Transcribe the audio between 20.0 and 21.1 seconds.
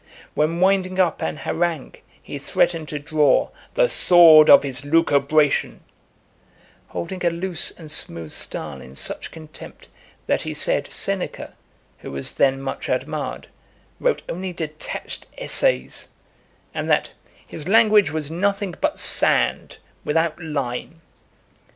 without lime."